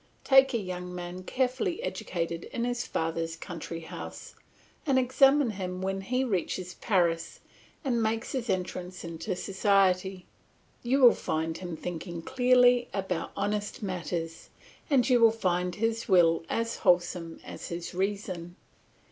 [0.23, 4.33] Take a young man carefully educated in his father's country house,
[4.83, 7.39] and examine him when he reaches Paris
[7.83, 10.25] and makes his entrance into society;
[10.81, 14.49] you will find him thinking clearly about honest matters,
[14.89, 18.55] and you will find his will as wholesome as his reason.